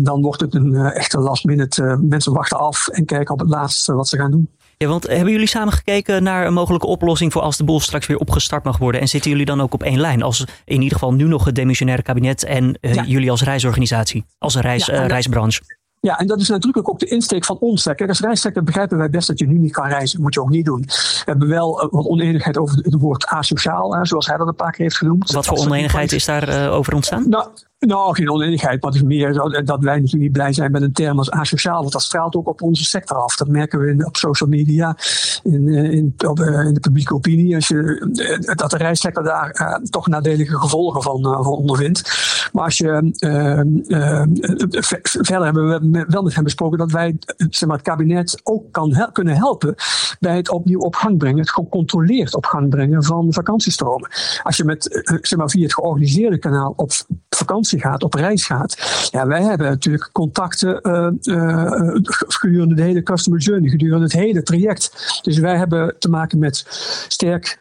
dan 0.05 0.21
wordt 0.21 0.41
het 0.41 0.55
een 0.55 0.71
uh, 0.71 0.95
echte 0.95 1.19
last 1.19 1.45
minute. 1.45 1.83
Uh, 1.83 1.97
mensen 2.01 2.33
wachten 2.33 2.57
af 2.57 2.87
en 2.87 3.05
kijken 3.05 3.33
op 3.33 3.39
het 3.39 3.49
laatste 3.49 3.93
wat 3.93 4.07
ze 4.07 4.17
gaan 4.17 4.31
doen. 4.31 4.49
Ja, 4.77 4.87
want 4.87 5.07
hebben 5.07 5.31
jullie 5.31 5.47
samen 5.47 5.73
gekeken 5.73 6.23
naar 6.23 6.45
een 6.45 6.53
mogelijke 6.53 6.87
oplossing 6.87 7.31
voor 7.31 7.41
als 7.41 7.57
de 7.57 7.63
boel 7.63 7.79
straks 7.79 8.07
weer 8.07 8.17
opgestart 8.17 8.63
mag 8.63 8.77
worden? 8.77 9.01
En 9.01 9.07
zitten 9.07 9.31
jullie 9.31 9.45
dan 9.45 9.61
ook 9.61 9.73
op 9.73 9.83
één 9.83 9.99
lijn? 9.99 10.23
Als 10.23 10.45
in 10.65 10.81
ieder 10.81 10.97
geval 10.97 11.13
nu 11.13 11.23
nog 11.23 11.45
het 11.45 11.55
demissionaire 11.55 12.03
kabinet 12.03 12.43
en 12.43 12.77
uh, 12.81 13.03
jullie 13.05 13.31
als 13.31 13.43
reisorganisatie, 13.43 14.25
als 14.37 14.55
reis, 14.55 14.85
ja, 14.85 15.07
reisbranche? 15.07 15.61
Ja, 15.99 16.17
en 16.17 16.27
dat 16.27 16.39
is 16.39 16.49
natuurlijk 16.49 16.89
ook 16.89 16.99
de 16.99 17.05
insteek 17.05 17.45
van 17.45 17.57
ons. 17.59 17.83
Kijk, 17.83 18.07
als 18.07 18.19
reissector 18.19 18.63
begrijpen 18.63 18.97
wij 18.97 19.09
best 19.09 19.27
dat 19.27 19.39
je 19.39 19.47
nu 19.47 19.57
niet 19.57 19.71
kan 19.71 19.87
reizen. 19.87 20.15
Dat 20.15 20.21
moet 20.21 20.33
je 20.33 20.41
ook 20.41 20.49
niet 20.49 20.65
doen. 20.65 20.81
We 20.85 21.23
hebben 21.25 21.47
wel 21.47 21.87
wat 21.91 22.05
oneenigheid 22.05 22.57
over 22.57 22.77
het 22.77 22.93
woord 22.93 23.25
asociaal, 23.25 24.05
zoals 24.05 24.27
hij 24.27 24.37
dat 24.37 24.47
een 24.47 24.55
paar 24.55 24.71
keer 24.71 24.85
heeft 24.85 24.97
genoemd. 24.97 25.31
Wat 25.31 25.45
voor 25.45 25.57
oneenigheid 25.57 26.11
is 26.11 26.25
daar 26.25 26.49
uh, 26.49 26.73
over 26.73 26.93
ontstaan? 26.93 27.29
Nou, 27.29 27.47
nou, 27.79 28.15
geen 28.15 28.31
oneenigheid, 28.31 28.81
maar 28.81 28.91
het 28.91 29.01
is 29.01 29.07
meer 29.07 29.33
dat 29.65 29.83
wij 29.83 29.95
natuurlijk 29.95 30.23
niet 30.23 30.31
blij 30.31 30.53
zijn 30.53 30.71
met 30.71 30.81
een 30.81 30.93
term 30.93 31.17
als 31.17 31.31
asociaal, 31.31 31.79
want 31.79 31.91
dat 31.91 32.01
straalt 32.01 32.35
ook 32.35 32.47
op 32.47 32.61
onze 32.61 32.83
sector 32.83 33.17
af. 33.17 33.35
Dat 33.35 33.47
merken 33.47 33.79
we 33.79 33.89
in, 33.89 34.05
op 34.05 34.17
social 34.17 34.49
media, 34.49 34.97
in, 35.43 35.67
eh, 35.67 35.91
in, 35.91 36.13
op, 36.27 36.39
eh, 36.39 36.65
in 36.65 36.73
de 36.73 36.79
publieke 36.79 37.13
opinie, 37.13 37.55
als 37.55 37.67
je, 37.67 38.07
eh, 38.47 38.55
dat 38.55 38.71
de 38.71 38.77
reissector 38.77 39.23
daar 39.23 39.59
uh, 39.61 39.75
toch 39.89 40.07
nadelige 40.07 40.57
gevolgen 40.57 41.01
van, 41.01 41.19
uh, 41.19 41.43
van 41.43 41.53
ondervindt. 41.53 41.99
Maar 42.55 42.63
als 42.63 42.77
je, 42.77 43.13
uh, 43.19 44.21
verder 45.01 45.43
hebben 45.43 45.67
we 45.67 46.05
wel 46.07 46.23
met 46.23 46.35
hem 46.35 46.43
besproken 46.43 46.77
dat 46.77 46.91
wij 46.91 47.17
zeg 47.49 47.67
maar, 47.67 47.77
het 47.77 47.85
kabinet 47.85 48.39
ook 48.43 48.71
kan 48.71 49.09
kunnen 49.11 49.35
helpen 49.35 49.75
bij 50.19 50.35
het 50.35 50.49
opnieuw 50.49 50.79
op 50.79 50.95
gang 50.95 51.17
brengen, 51.17 51.39
het 51.39 51.51
gecontroleerd 51.51 52.35
op 52.35 52.45
gang 52.45 52.69
brengen 52.69 53.03
van 53.03 53.33
vakantiestromen. 53.33 54.09
Als 54.43 54.57
je 54.57 54.63
met, 54.63 55.03
zeg 55.21 55.39
maar, 55.39 55.49
via 55.49 55.63
het 55.63 55.73
georganiseerde 55.73 56.37
kanaal 56.37 56.73
op 56.75 56.91
vakantie 57.29 57.79
gaat, 57.79 58.03
op 58.03 58.13
reis 58.13 58.45
gaat. 58.45 59.07
Ja, 59.11 59.27
wij 59.27 59.43
hebben 59.43 59.67
natuurlijk 59.67 60.09
contacten 60.11 60.79
uh, 60.83 61.95
gedurende 62.27 62.75
de 62.75 62.81
hele 62.81 63.03
customer 63.03 63.39
journey, 63.39 63.69
gedurende 63.69 64.03
het 64.03 64.13
hele 64.13 64.43
traject. 64.43 65.19
Dus 65.21 65.37
wij 65.37 65.57
hebben 65.57 65.95
te 65.99 66.09
maken 66.09 66.39
met 66.39 66.65
sterk 67.07 67.59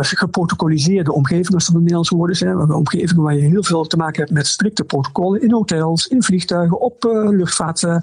geprotocoliseerde 0.00 1.12
omgevingen, 1.12 1.54
als 1.54 1.66
dat 1.66 1.74
een 1.74 1.80
Nederlands 1.80 2.10
woord 2.10 2.30
is. 2.30 2.40
Hebben 2.40 2.74
omgevingen 2.74 3.22
waar 3.22 3.34
je 3.34 3.40
heel 3.40 3.64
veel 3.64 3.77
te 3.86 3.96
maken 3.96 4.20
hebt 4.20 4.32
met 4.32 4.46
strikte 4.46 4.84
protocollen 4.84 5.42
in 5.42 5.52
hotels, 5.52 6.06
in 6.06 6.22
vliegtuigen, 6.22 6.80
op 6.80 7.04
uh, 7.04 7.28
luchtvaart, 7.28 7.82
uh, 7.82 7.96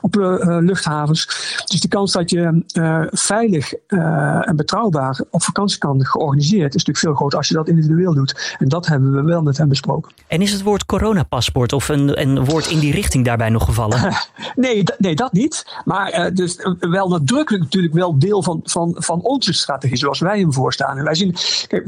op 0.00 0.14
luchthavens. 0.60 1.24
Dus 1.64 1.80
de 1.80 1.88
kans 1.88 2.12
dat 2.12 2.30
je 2.30 2.62
veilig 3.10 3.74
en 3.86 4.56
betrouwbaar 4.56 5.20
op 5.30 5.42
vakantie 5.42 5.78
kan 5.78 6.04
georganiseerd 6.04 6.74
is 6.74 6.84
natuurlijk 6.84 6.98
veel 6.98 7.14
groter 7.14 7.38
als 7.38 7.48
je 7.48 7.54
dat 7.54 7.68
individueel 7.68 8.14
doet. 8.14 8.56
En 8.58 8.68
dat 8.68 8.86
hebben 8.86 9.12
we 9.12 9.22
wel 9.22 9.42
met 9.42 9.56
hem 9.56 9.68
besproken. 9.68 10.12
En 10.26 10.42
is 10.42 10.52
het 10.52 10.62
woord 10.62 10.86
coronapaspoort 10.86 11.72
of 11.72 11.88
een, 11.88 12.20
een 12.20 12.44
woord 12.44 12.66
in 12.66 12.78
die 12.78 12.92
richting 12.92 13.24
daarbij 13.24 13.48
nog 13.48 13.64
gevallen? 13.64 14.14
nee, 14.56 14.82
nee, 14.98 15.14
dat 15.14 15.32
niet. 15.32 15.80
Maar 15.84 16.34
dus 16.34 16.56
wel 16.80 17.08
nadrukkelijk 17.08 17.62
natuurlijk 17.62 17.94
wel 17.94 18.18
deel 18.18 18.42
van, 18.42 18.60
van, 18.64 18.94
van 18.98 19.20
onze 19.20 19.52
strategie, 19.52 19.96
zoals 19.96 20.20
wij 20.20 20.38
hem 20.38 20.52
voor 20.52 20.72
staan. 20.72 20.98
En 20.98 21.04
wij 21.04 21.14
zien, 21.14 21.34
kijk, 21.66 21.84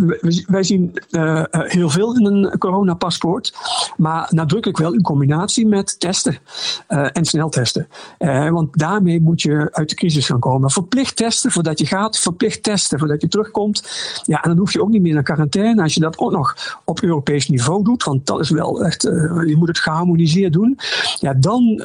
wij 0.46 0.62
zien 0.62 0.98
uh, 1.10 1.42
heel 1.50 1.90
veel 1.90 2.16
in 2.16 2.26
een 2.26 2.58
coronapaspoort, 2.58 3.31
maar 3.96 4.26
nadrukkelijk 4.30 4.78
wel 4.78 4.92
in 4.92 5.02
combinatie 5.02 5.66
met 5.66 6.00
testen 6.00 6.38
uh, 6.88 7.06
en 7.12 7.24
sneltesten. 7.24 7.88
want 8.50 8.78
daarmee 8.78 9.20
moet 9.20 9.42
je 9.42 9.68
uit 9.72 9.88
de 9.88 9.94
crisis 9.94 10.26
gaan 10.26 10.40
komen. 10.40 10.70
Verplicht 10.70 11.16
testen 11.16 11.50
voordat 11.50 11.78
je 11.78 11.86
gaat, 11.86 12.18
verplicht 12.18 12.62
testen 12.62 12.98
voordat 12.98 13.20
je 13.20 13.28
terugkomt. 13.28 13.88
Ja, 14.22 14.42
en 14.42 14.48
dan 14.48 14.58
hoef 14.58 14.72
je 14.72 14.82
ook 14.82 14.88
niet 14.88 15.02
meer 15.02 15.14
naar 15.14 15.22
quarantaine. 15.22 15.82
Als 15.82 15.94
je 15.94 16.00
dat 16.00 16.18
ook 16.18 16.30
nog 16.30 16.80
op 16.84 17.02
Europees 17.02 17.48
niveau 17.48 17.84
doet, 17.84 18.04
want 18.04 18.26
dat 18.26 18.40
is 18.40 18.50
wel 18.50 18.84
echt, 18.84 19.02
je 19.46 19.54
moet 19.58 19.68
het 19.68 19.78
geharmoniseerd 19.78 20.52
doen. 20.52 20.78
Ja, 21.20 21.34
dan 21.34 21.82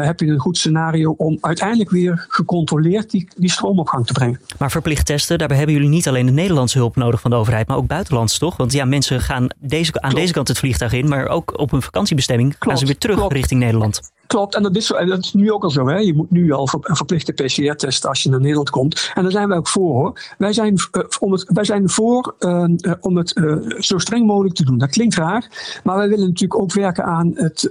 heb 0.00 0.20
je 0.20 0.26
een 0.26 0.38
goed 0.38 0.58
scenario 0.58 1.14
om 1.16 1.38
uiteindelijk 1.40 1.90
weer 1.90 2.26
gecontroleerd 2.28 3.10
die, 3.10 3.28
die 3.36 3.50
stroomopgang 3.50 4.06
te 4.06 4.12
brengen. 4.12 4.40
Maar 4.58 4.70
verplicht 4.70 5.06
testen, 5.06 5.38
daarbij 5.38 5.56
hebben 5.56 5.74
jullie 5.74 5.90
niet 5.90 6.08
alleen 6.08 6.26
de 6.26 6.32
Nederlandse 6.32 6.78
hulp 6.78 6.96
nodig 6.96 7.20
van 7.20 7.30
de 7.30 7.36
overheid, 7.36 7.66
maar 7.68 7.76
ook 7.76 7.86
buitenlands 7.86 8.38
toch? 8.38 8.56
Want 8.56 8.72
ja, 8.72 8.84
mensen 8.84 9.20
gaan 9.20 9.46
deze, 9.58 10.00
aan 10.00 10.14
deze 10.14 10.32
kant 10.32 10.48
het 10.48 10.58
vliegtuig 10.58 10.85
in, 10.92 11.08
maar 11.08 11.28
ook 11.28 11.58
op 11.58 11.70
hun 11.70 11.82
vakantiebestemming 11.82 12.48
Klopt. 12.50 12.66
gaan 12.66 12.78
ze 12.78 12.86
weer 12.86 12.98
terug 12.98 13.28
richting 13.28 13.60
Nederland. 13.60 14.00
Klopt, 14.26 14.54
en 14.54 14.62
dat 14.62 14.76
is, 14.76 14.86
dat 14.86 15.18
is 15.18 15.32
nu 15.32 15.52
ook 15.52 15.62
al 15.62 15.70
zo. 15.70 15.88
Hè? 15.88 15.96
Je 15.96 16.14
moet 16.14 16.30
nu 16.30 16.52
al 16.52 16.68
een 16.80 16.96
verplichte 16.96 17.32
PCR-test 17.32 18.06
als 18.06 18.22
je 18.22 18.30
naar 18.30 18.40
Nederland 18.40 18.70
komt. 18.70 19.10
En 19.14 19.22
daar 19.22 19.32
zijn 19.32 19.48
wij 19.48 19.56
ook 19.56 19.68
voor 19.68 19.92
hoor. 19.92 20.20
Wij 20.38 20.52
zijn, 20.52 20.74
uh, 20.92 21.02
om 21.20 21.32
het, 21.32 21.44
wij 21.52 21.64
zijn 21.64 21.88
voor 21.88 22.34
uh, 22.38 22.64
om 23.00 23.16
het 23.16 23.36
uh, 23.36 23.56
zo 23.78 23.98
streng 23.98 24.26
mogelijk 24.26 24.54
te 24.54 24.64
doen. 24.64 24.78
Dat 24.78 24.90
klinkt 24.90 25.14
raar, 25.14 25.50
maar 25.84 25.96
wij 25.96 26.08
willen 26.08 26.26
natuurlijk 26.28 26.60
ook 26.60 26.72
werken 26.72 27.04
aan 27.04 27.32
het, 27.34 27.68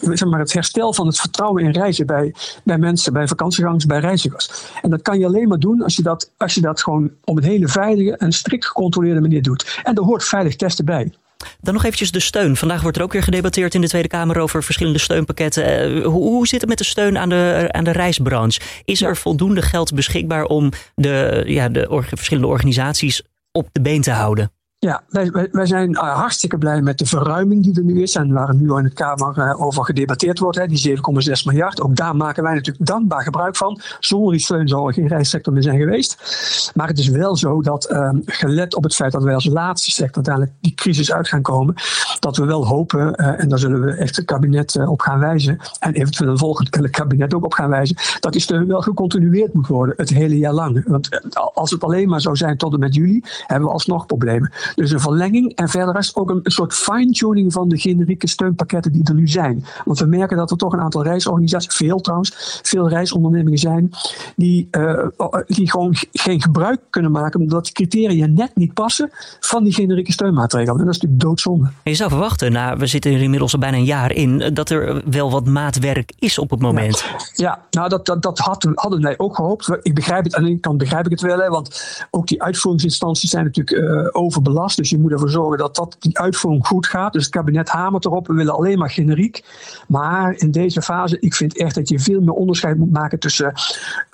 zeg 0.00 0.28
maar 0.28 0.40
het 0.40 0.52
herstel 0.52 0.92
van 0.92 1.06
het 1.06 1.20
vertrouwen 1.20 1.64
in 1.64 1.70
reizen 1.70 2.06
bij, 2.06 2.34
bij 2.64 2.78
mensen, 2.78 3.12
bij 3.12 3.28
vakantiegangers, 3.28 3.86
bij 3.86 4.00
reizigers. 4.00 4.50
En 4.82 4.90
dat 4.90 5.02
kan 5.02 5.18
je 5.18 5.26
alleen 5.26 5.48
maar 5.48 5.58
doen 5.58 5.82
als 5.82 5.96
je 5.96 6.02
dat, 6.02 6.32
als 6.36 6.54
je 6.54 6.60
dat 6.60 6.82
gewoon 6.82 7.10
op 7.24 7.36
een 7.36 7.44
hele 7.44 7.68
veilige 7.68 8.16
en 8.16 8.32
strikt 8.32 8.66
gecontroleerde 8.66 9.20
manier 9.20 9.42
doet. 9.42 9.80
En 9.82 9.94
er 9.94 10.02
hoort 10.02 10.24
veilig 10.24 10.56
testen 10.56 10.84
bij. 10.84 11.12
Dan 11.60 11.74
nog 11.74 11.84
eventjes 11.84 12.10
de 12.10 12.20
steun. 12.20 12.56
Vandaag 12.56 12.82
wordt 12.82 12.96
er 12.96 13.02
ook 13.02 13.12
weer 13.12 13.22
gedebatteerd 13.22 13.74
in 13.74 13.80
de 13.80 13.88
Tweede 13.88 14.08
Kamer 14.08 14.38
over 14.38 14.62
verschillende 14.62 14.98
steunpakketten. 14.98 15.96
Uh, 15.96 16.04
hoe, 16.04 16.22
hoe, 16.22 16.46
zit 16.46 16.60
het 16.60 16.68
met 16.68 16.78
de 16.78 16.84
steun 16.84 17.18
aan 17.18 17.28
de, 17.28 17.68
aan 17.70 17.84
de 17.84 17.92
reisbranche? 17.92 18.60
Is 18.84 19.02
er 19.02 19.16
voldoende 19.16 19.62
geld 19.62 19.94
beschikbaar 19.94 20.44
om 20.44 20.72
de, 20.94 21.42
ja, 21.46 21.68
de 21.68 21.90
or 21.90 22.04
verschillende 22.04 22.48
organisaties 22.48 23.22
op 23.52 23.68
de 23.72 23.80
been 23.80 24.02
te 24.02 24.10
houden? 24.10 24.50
Ja, 24.78 25.02
wij, 25.08 25.48
wij 25.52 25.66
zijn 25.66 25.90
uh, 25.90 26.16
hartstikke 26.16 26.58
blij 26.58 26.82
met 26.82 26.98
de 26.98 27.06
verruiming 27.06 27.62
die 27.62 27.76
er 27.76 27.84
nu 27.84 28.02
is 28.02 28.14
en 28.14 28.32
waar 28.32 28.54
nu 28.54 28.76
in 28.76 28.82
de 28.82 28.92
Kamer 28.92 29.38
uh, 29.38 29.62
over 29.62 29.84
gedebatteerd 29.84 30.38
wordt, 30.38 30.68
die 30.68 30.96
7,6 30.96 31.02
miljard. 31.44 31.80
Ook 31.80 31.96
daar 31.96 32.16
maken 32.16 32.42
wij 32.42 32.54
natuurlijk 32.54 32.86
dankbaar 32.86 33.22
gebruik 33.22 33.56
van. 33.56 33.80
Zonder 34.00 34.32
die 34.32 34.40
steun 34.40 34.68
zou 34.68 34.88
er 34.88 34.94
geen 34.94 35.08
reissector 35.08 35.52
meer 35.52 35.62
zijn 35.62 35.78
geweest. 35.78 36.72
Maar 36.74 36.88
het 36.88 36.98
is 36.98 37.08
wel 37.08 37.36
zo 37.36 37.62
dat, 37.62 37.90
uh, 37.90 38.10
gelet 38.24 38.74
op 38.74 38.82
het 38.82 38.94
feit 38.94 39.12
dat 39.12 39.22
wij 39.22 39.34
als 39.34 39.46
laatste 39.46 39.90
sector 39.90 40.14
uiteindelijk 40.14 40.54
die 40.60 40.74
crisis 40.74 41.12
uit 41.12 41.28
gaan 41.28 41.42
komen, 41.42 41.74
dat 42.20 42.36
we 42.36 42.44
wel 42.44 42.66
hopen, 42.66 43.14
en 43.14 43.48
daar 43.48 43.58
zullen 43.58 43.80
we 43.80 43.92
echt 43.92 44.16
het 44.16 44.24
kabinet 44.24 44.86
op 44.86 45.00
gaan 45.00 45.18
wijzen, 45.18 45.58
en 45.78 45.94
eventueel 45.94 46.30
een 46.30 46.38
volgend 46.38 46.90
kabinet 46.90 47.34
ook 47.34 47.44
op 47.44 47.52
gaan 47.52 47.70
wijzen, 47.70 47.96
dat 48.20 48.32
die 48.32 48.40
steun 48.40 48.66
wel 48.66 48.80
gecontinueerd 48.80 49.54
moet 49.54 49.66
worden 49.66 49.94
het 49.96 50.08
hele 50.08 50.38
jaar 50.38 50.52
lang. 50.52 50.84
Want 50.86 51.08
als 51.54 51.70
het 51.70 51.84
alleen 51.84 52.08
maar 52.08 52.20
zou 52.20 52.36
zijn 52.36 52.56
tot 52.56 52.72
en 52.72 52.78
met 52.78 52.94
juli, 52.94 53.22
hebben 53.46 53.68
we 53.68 53.74
alsnog 53.74 54.06
problemen. 54.06 54.52
Dus 54.74 54.90
een 54.90 55.00
verlenging 55.00 55.54
en 55.54 55.68
verder 55.68 55.96
is 55.96 56.16
ook 56.16 56.30
een, 56.30 56.40
soort 56.42 56.74
fine-tuning 56.74 57.52
van 57.52 57.68
de 57.68 57.78
generieke 57.78 58.28
steunpakketten 58.28 58.92
die 58.92 59.04
er 59.04 59.14
nu 59.14 59.28
zijn. 59.28 59.64
Want 59.84 59.98
we 59.98 60.06
merken 60.06 60.36
dat 60.36 60.50
er 60.50 60.56
toch 60.56 60.72
een 60.72 60.80
aantal 60.80 61.02
reisorganisaties, 61.02 61.76
veel 61.76 62.00
trouwens, 62.00 62.60
veel 62.62 62.88
reisondernemingen 62.88 63.58
zijn, 63.58 63.90
die, 64.36 64.68
uh, 64.70 65.06
die 65.46 65.70
gewoon 65.70 65.94
geen 66.12 66.42
gebruik 66.42 66.80
kunnen 66.90 67.10
maken 67.10 67.40
omdat 67.40 67.64
die 67.64 67.72
criteria 67.72 68.26
net 68.26 68.50
niet 68.54 68.74
passen 68.74 69.10
van 69.40 69.64
die 69.64 69.72
generieke 69.72 70.12
steunmaatregelen. 70.12 70.78
En 70.78 70.84
dat 70.84 70.94
is 70.94 71.00
natuurlijk 71.00 71.28
doodzonde. 71.28 71.70
Je 71.84 71.94
zou 71.94 72.10
verwachten, 72.10 72.52
nou, 72.52 72.78
we 72.78 72.86
zitten 72.86 73.12
er 73.12 73.22
inmiddels 73.22 73.52
al 73.52 73.58
bijna 73.58 73.76
een 73.76 73.84
jaar 73.84 74.12
in, 74.12 74.54
dat 74.54 74.70
er 74.70 75.02
wel 75.10 75.30
wat 75.30 75.46
maatwerk 75.46 76.12
is 76.18 76.38
op 76.38 76.50
het 76.50 76.60
moment. 76.60 77.04
Ja, 77.04 77.18
ja 77.32 77.60
nou 77.70 77.88
dat, 77.88 78.06
dat, 78.06 78.22
dat 78.22 78.38
hadden 78.74 79.02
wij 79.02 79.14
ook 79.18 79.36
gehoopt. 79.36 79.78
Ik 79.82 79.94
begrijp 79.94 80.24
het, 80.24 80.34
aan 80.34 80.42
de 80.42 80.48
ene 80.48 80.60
kant 80.60 80.78
begrijp 80.78 81.04
ik 81.04 81.10
het 81.10 81.20
wel, 81.20 81.38
hè, 81.38 81.48
want 81.48 82.06
ook 82.10 82.26
die 82.26 82.42
uitvoeringsinstanties 82.42 83.30
zijn 83.30 83.44
natuurlijk 83.44 83.76
uh, 83.76 84.08
overbelast. 84.12 84.54
Dus 84.56 84.90
je 84.90 84.98
moet 84.98 85.12
ervoor 85.12 85.30
zorgen 85.30 85.58
dat, 85.58 85.74
dat 85.74 85.96
die 85.98 86.18
uitvoering 86.18 86.66
goed 86.66 86.86
gaat. 86.86 87.12
Dus 87.12 87.24
het 87.24 87.32
kabinet 87.32 87.68
hamert 87.68 88.04
erop. 88.04 88.26
We 88.26 88.34
willen 88.34 88.54
alleen 88.54 88.78
maar 88.78 88.90
generiek. 88.90 89.44
Maar 89.88 90.34
in 90.36 90.50
deze 90.50 90.82
fase, 90.82 91.18
ik 91.20 91.34
vind 91.34 91.58
echt 91.58 91.74
dat 91.74 91.88
je 91.88 91.98
veel 91.98 92.20
meer 92.20 92.34
onderscheid 92.34 92.76
moet 92.76 92.92
maken 92.92 93.18
tussen, 93.18 93.52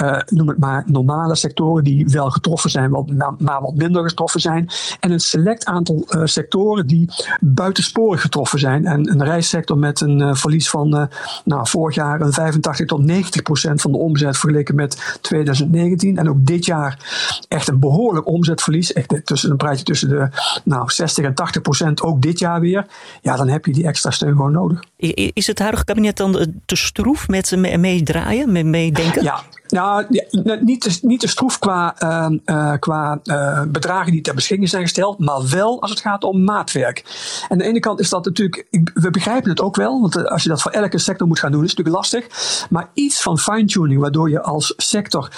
uh, 0.02 0.18
noem 0.26 0.48
het 0.48 0.58
maar, 0.58 0.82
normale 0.86 1.34
sectoren 1.34 1.84
die 1.84 2.06
wel 2.06 2.30
getroffen 2.30 2.70
zijn, 2.70 2.90
wat, 2.90 3.38
maar 3.38 3.60
wat 3.60 3.74
minder 3.74 4.08
getroffen 4.08 4.40
zijn. 4.40 4.68
En 5.00 5.10
een 5.10 5.20
select 5.20 5.64
aantal 5.64 6.04
uh, 6.08 6.20
sectoren 6.24 6.86
die 6.86 7.08
buitensporig 7.40 8.20
getroffen 8.20 8.58
zijn. 8.58 8.86
En 8.86 9.10
een 9.10 9.24
reissector 9.24 9.78
met 9.78 10.00
een 10.00 10.20
uh, 10.20 10.34
verlies 10.34 10.70
van 10.70 11.08
nou, 11.44 11.68
vorig 11.68 11.94
jaar 11.94 12.20
een 12.20 12.32
85 12.32 12.86
tot 12.86 13.04
90 13.04 13.42
procent 13.42 13.80
van 13.80 13.92
de 13.92 13.98
omzet 13.98 14.38
vergeleken 14.38 14.74
met 14.74 15.18
2019. 15.20 16.18
En 16.18 16.28
ook 16.28 16.46
dit 16.46 16.64
jaar 16.64 16.98
echt 17.48 17.68
een 17.68 17.80
behoorlijk 17.80 18.26
omzetverlies. 18.26 18.92
Echt 18.92 19.20
tussen, 19.24 19.50
een 19.50 19.56
praatje 19.56 19.84
tussen 19.84 20.08
de 20.08 20.28
nou, 20.64 20.90
60 20.90 21.24
en 21.24 21.34
80 21.34 21.62
procent 21.62 22.02
ook 22.02 22.22
dit 22.22 22.38
jaar 22.38 22.60
weer. 22.60 22.86
Ja, 23.20 23.36
dan 23.36 23.48
heb 23.48 23.64
je 23.64 23.72
die 23.72 23.86
extra 23.86 24.10
steun 24.10 24.36
gewoon 24.36 24.52
nodig. 24.52 24.84
Is 25.32 25.46
het 25.46 25.58
huidige 25.58 25.84
kabinet 25.84 26.16
dan 26.16 26.38
eh, 26.38 26.46
te 26.66 26.76
stroef 26.76 27.28
met 27.28 27.56
meedraaien, 27.76 28.52
mee 28.52 28.64
meedenken? 28.64 29.22
Ja, 29.22 29.42
nou, 29.72 30.06
niet 30.60 30.80
te, 30.80 30.98
niet 31.02 31.20
te 31.20 31.28
stroef 31.28 31.58
qua, 31.58 31.94
uh, 32.02 32.38
uh, 32.46 32.72
qua 32.78 33.20
uh, 33.24 33.62
bedragen 33.68 34.12
die 34.12 34.20
ter 34.20 34.34
beschikking 34.34 34.68
zijn 34.68 34.82
gesteld, 34.82 35.18
maar 35.18 35.48
wel 35.48 35.82
als 35.82 35.90
het 35.90 36.00
gaat 36.00 36.24
om 36.24 36.44
maatwerk. 36.44 36.98
En 37.42 37.48
aan 37.48 37.58
de 37.58 37.64
ene 37.64 37.80
kant 37.80 38.00
is 38.00 38.08
dat 38.08 38.24
natuurlijk, 38.24 38.66
we 38.94 39.10
begrijpen 39.10 39.50
het 39.50 39.60
ook 39.60 39.76
wel, 39.76 40.00
want 40.00 40.28
als 40.28 40.42
je 40.42 40.48
dat 40.48 40.62
voor 40.62 40.72
elke 40.72 40.98
sector 40.98 41.26
moet 41.26 41.38
gaan 41.38 41.52
doen, 41.52 41.64
is 41.64 41.70
het 41.70 41.78
natuurlijk 41.78 42.04
lastig. 42.04 42.66
Maar 42.70 42.90
iets 42.94 43.22
van 43.22 43.38
fine-tuning, 43.38 44.00
waardoor 44.00 44.30
je 44.30 44.42
als 44.42 44.74
sector 44.76 45.30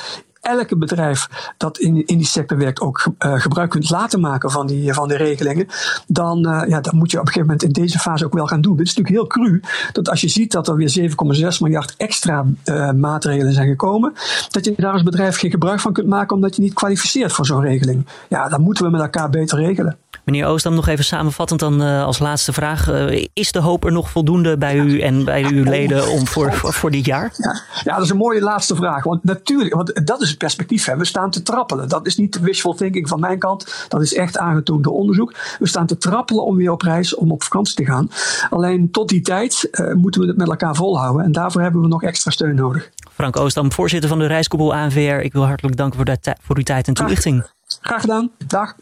elke 0.45 0.77
bedrijf 0.77 1.53
dat 1.57 1.79
in, 1.79 2.07
in 2.07 2.19
die 2.19 2.27
sector 2.27 2.59
werkt 2.59 2.81
ook 2.81 3.07
uh, 3.19 3.41
gebruik 3.41 3.71
kunt 3.71 3.91
laten 3.91 4.21
maken 4.21 4.51
van 4.51 4.67
die, 4.67 4.93
van 4.93 5.09
de 5.09 5.17
regelingen, 5.17 5.67
dan, 6.07 6.49
uh, 6.49 6.63
ja, 6.69 6.81
dan 6.81 6.97
moet 6.97 7.11
je 7.11 7.21
op 7.21 7.27
een 7.27 7.33
gegeven 7.33 7.49
moment 7.49 7.63
in 7.63 7.83
deze 7.83 7.99
fase 7.99 8.25
ook 8.25 8.33
wel 8.33 8.47
gaan 8.47 8.61
doen. 8.61 8.79
Het 8.79 8.87
is 8.87 8.95
natuurlijk 8.95 9.17
heel 9.17 9.45
cru 9.45 9.61
dat 9.93 10.11
als 10.11 10.21
je 10.21 10.29
ziet 10.29 10.53
dat 10.53 10.69
er 10.69 10.77
weer 10.77 11.11
7,6 11.53 11.59
miljard 11.61 11.95
extra 11.97 12.45
uh, 12.65 12.91
maatregelen 12.91 13.53
zijn 13.53 13.69
gekomen, 13.69 14.13
dat 14.51 14.65
je 14.65 14.75
daar 14.77 14.93
als 14.93 15.03
bedrijf 15.03 15.39
geen 15.39 15.51
gebruik 15.51 15.81
van 15.81 15.93
kunt 15.93 16.09
maken 16.09 16.35
omdat 16.37 16.57
je 16.57 16.63
niet 16.63 16.75
kwalificeert 16.75 17.33
voor 17.33 17.47
zo'n 17.47 17.61
regeling. 17.61 18.07
Ja, 18.29 18.49
dan 18.49 18.61
moeten 18.61 18.85
we 18.85 18.91
met 18.91 19.01
elkaar 19.01 19.31
beter 19.31 19.59
regelen. 19.59 19.97
Meneer 20.25 20.47
Oostam, 20.47 20.75
nog 20.75 20.89
even 20.89 21.05
samenvattend 21.05 21.61
dan 21.61 21.83
uh, 21.83 22.05
als 22.05 22.19
laatste 22.19 22.53
vraag. 22.53 22.91
Uh, 22.91 23.27
is 23.33 23.53
de 23.53 23.59
hoop 23.59 23.85
er 23.85 23.93
nog 23.93 24.11
voldoende 24.11 24.59
bij 24.59 24.77
u 24.77 25.01
en 25.01 25.25
bij 25.25 25.45
uw 25.45 25.65
leden 25.65 26.09
om 26.09 26.27
voor, 26.27 26.53
voor, 26.53 26.91
dit 26.91 27.05
jaar? 27.05 27.33
Ja. 27.37 27.61
ja, 27.85 27.95
dat 27.95 28.05
is 28.05 28.11
een 28.11 28.17
mooie 28.17 28.41
laatste 28.41 28.75
vraag. 28.75 29.05
Want 29.05 29.25
natuurlijk, 29.25 29.75
want 29.75 30.07
dat 30.07 30.23
is 30.23 30.29
het 30.29 30.39
perspectief. 30.39 30.85
Hè. 30.85 30.97
We 30.97 31.05
staan 31.05 31.31
te 31.31 31.43
trappelen. 31.43 31.89
Dat 31.89 32.07
is 32.07 32.17
niet 32.17 32.41
wishful 32.41 32.75
thinking 32.75 33.09
van 33.09 33.21
mijn 33.21 33.39
kant. 33.39 33.87
Dat 33.89 34.03
is 34.03 34.15
echt 34.15 34.39
aangetoond 34.39 34.85
door 34.85 34.95
onderzoek. 34.95 35.35
We 35.59 35.69
staan 35.69 35.87
te 35.87 35.97
trappelen 35.97 36.45
om 36.45 36.57
weer 36.57 36.71
op 36.71 36.83
reis, 36.83 37.15
om 37.15 37.33
op 37.33 37.43
vakantie 37.43 37.75
te 37.75 37.85
gaan. 37.85 38.11
Alleen 38.51 38.91
tot 38.91 39.09
die 39.09 39.21
tijd 39.21 39.69
uh, 39.71 39.95
moeten 39.95 40.21
we 40.21 40.27
het 40.27 40.37
met 40.37 40.49
elkaar 40.49 40.75
volhouden. 40.75 41.25
En 41.25 41.33
daarvoor 41.33 41.63
hebben 41.63 41.81
we 41.81 41.89
nog 41.89 42.03
extra 42.03 42.31
steun 42.31 42.55
nodig. 42.55 42.91
Frank 43.13 43.37
Oostam, 43.37 43.73
voorzitter 43.73 44.09
van 44.09 44.19
de 44.19 44.27
Reiskoepel 44.27 44.75
ANVR. 44.75 44.99
Ik 44.99 45.33
wil 45.33 45.47
hartelijk 45.47 45.77
danken 45.77 45.97
voor, 45.97 46.05
de 46.05 46.37
voor 46.43 46.57
uw 46.57 46.63
tijd 46.63 46.89
en 46.89 46.95
toelichting. 46.95 47.41
Graag, 47.41 47.79
graag 47.81 48.01
gedaan. 48.01 48.31
Dag. 48.47 48.75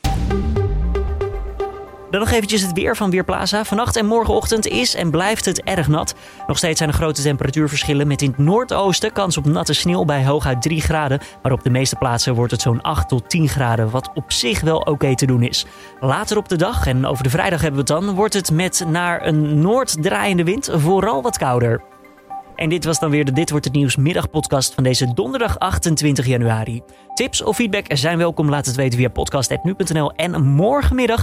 Dan 2.13 2.21
nog 2.21 2.31
eventjes 2.31 2.63
het 2.63 2.73
weer 2.73 2.97
van 2.97 3.11
Weerplaza. 3.11 3.65
Vannacht 3.65 3.97
en 3.97 4.07
morgenochtend 4.07 4.67
is 4.67 4.95
en 4.95 5.11
blijft 5.11 5.45
het 5.45 5.63
erg 5.63 5.89
nat. 5.89 6.15
Nog 6.47 6.57
steeds 6.57 6.79
zijn 6.79 6.91
er 6.91 6.95
grote 6.95 7.23
temperatuurverschillen 7.23 8.07
met 8.07 8.23
in 8.23 8.29
het 8.29 8.39
noordoosten 8.39 9.13
kans 9.13 9.37
op 9.37 9.45
natte 9.45 9.73
sneeuw 9.73 10.05
bij 10.05 10.25
hooguit 10.25 10.63
3 10.63 10.81
graden. 10.81 11.21
Maar 11.43 11.53
op 11.53 11.63
de 11.63 11.71
meeste 11.71 11.97
plaatsen 11.97 12.35
wordt 12.35 12.53
het 12.53 12.61
zo'n 12.61 12.81
8 12.81 13.09
tot 13.09 13.31
10 13.31 13.49
graden, 13.49 13.91
wat 13.91 14.11
op 14.15 14.33
zich 14.33 14.61
wel 14.61 14.79
oké 14.79 15.17
te 15.17 15.27
doen 15.27 15.43
is. 15.43 15.67
Later 16.01 16.37
op 16.37 16.49
de 16.49 16.57
dag, 16.57 16.87
en 16.87 17.07
over 17.07 17.23
de 17.23 17.31
vrijdag 17.31 17.61
hebben 17.61 17.87
we 17.87 17.93
het 17.93 18.03
dan, 18.03 18.15
wordt 18.15 18.35
het 18.35 18.51
met 18.51 18.85
naar 18.89 19.27
een 19.27 19.61
noorddraaiende 19.61 20.45
wind 20.45 20.71
vooral 20.73 21.23
wat 21.23 21.39
kouder. 21.39 21.83
En 22.57 22.69
dit 22.69 22.85
was 22.85 22.99
dan 22.99 23.11
weer 23.11 23.25
de 23.25 23.33
Dit 23.33 23.51
wordt 23.51 23.65
het 23.65 23.75
nieuws 23.75 23.97
middagpodcast 23.97 24.75
van 24.75 24.83
deze 24.83 25.15
donderdag 25.15 25.59
28 25.59 26.27
januari. 26.27 26.83
Tips 27.15 27.43
of 27.43 27.57
feedback 27.57 27.85
zijn 27.89 28.19
welkom. 28.19 28.49
Laat 28.49 28.67
het 28.67 28.77
weten 28.77 28.99
via 28.99 29.09
podcast.nu.nl. 29.09 30.13
En 30.13 30.43
morgenmiddag 30.43 31.23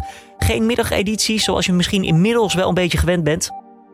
geen 0.50 0.66
middageditie 0.66 1.40
zoals 1.40 1.66
je 1.66 1.74
misschien 1.74 2.04
inmiddels 2.04 2.54
wel 2.54 2.68
een 2.68 2.74
beetje 2.74 2.98
gewend 2.98 3.24
bent. 3.24 3.50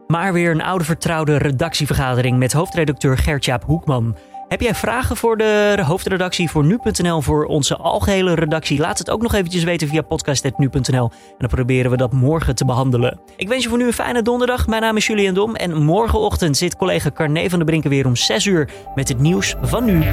Maar 0.08 0.34
weer 0.34 0.52
een 0.52 0.62
oude 0.62 0.84
vertrouwde 0.84 1.38
redactievergadering 1.38 2.38
met 2.38 2.54
hoofdredacteur 2.54 3.18
Gertjaap 3.18 3.64
Hoekman. 3.64 4.18
Heb 4.48 4.62
jij 4.62 4.76
vragen 4.76 5.18
voor 5.18 5.38
de 5.38 5.78
hoofdredactie 5.86 6.50
voor 6.50 6.64
nu.nl, 6.66 7.22
voor 7.22 7.46
onze 7.46 7.76
algehele 7.76 8.34
redactie? 8.34 8.80
Laat 8.80 8.98
het 8.98 9.10
ook 9.10 9.22
nog 9.22 9.34
eventjes 9.34 9.64
weten 9.64 9.88
via 9.88 10.02
podcast.nu.nl. 10.02 11.12
En 11.12 11.36
dan 11.38 11.50
proberen 11.50 11.92
we 11.92 11.98
dat 11.98 12.14
morgen 12.14 12.56
te 12.56 12.66
behandelen. 12.66 13.20
Ik 13.36 13.48
wens 13.48 13.64
je 13.64 13.70
voor 13.70 13.78
nu 13.78 13.86
een 13.86 13.94
fijne 13.94 14.22
donderdag. 14.22 14.68
Mijn 14.68 14.82
naam 14.82 14.98
is 14.98 15.08
Julian 15.08 15.34
Dom. 15.34 15.56
En 15.56 15.84
morgenochtend 15.84 16.58
zit 16.58 16.76
collega 16.76 17.12
Carne 17.12 17.50
van 17.50 17.60
de 17.60 17.66
Brinken 17.66 17.90
weer 17.90 18.06
om 18.06 18.16
6 18.16 18.46
uur 18.46 18.70
met 18.96 19.08
het 19.08 19.20
nieuws 19.20 19.56
van 19.62 19.86
nu. 19.86 20.04